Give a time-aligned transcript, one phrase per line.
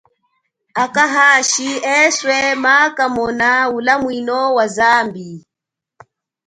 [0.83, 1.69] Akwa hashi
[1.99, 5.29] eswe maakamona ulamwino wa zambi.